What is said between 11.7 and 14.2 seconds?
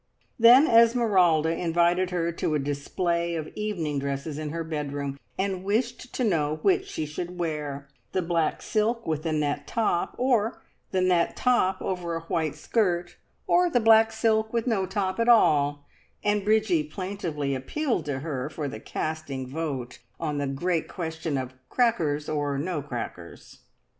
over a white skirt, or the black